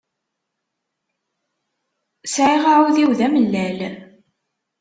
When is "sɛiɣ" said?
2.33-2.63